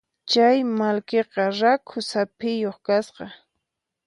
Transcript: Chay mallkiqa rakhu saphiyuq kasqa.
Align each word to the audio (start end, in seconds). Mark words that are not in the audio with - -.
Chay 0.29 0.57
mallkiqa 0.79 1.43
rakhu 1.59 1.99
saphiyuq 2.09 2.77
kasqa. 2.85 3.25